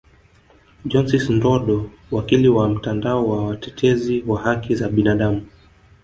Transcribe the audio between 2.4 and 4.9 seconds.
wa mtandao wa watetezi wa haki za